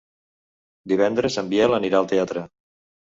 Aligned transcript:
Divendres 0.93 1.37
en 1.43 1.53
Biel 1.53 1.79
anirà 1.79 2.01
al 2.01 2.09
teatre. 2.15 2.45